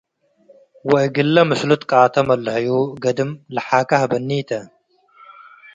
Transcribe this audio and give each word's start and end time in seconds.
ወእግለ 0.89 1.35
ምስሉ 1.49 1.71
ትቃተ 1.81 2.15
መለሀዩ፤ 2.27 2.67
“ገድም 3.03 3.31
ለሓከ 3.53 3.89
ሀበኒ 4.01 4.29
ተ። 4.47 4.49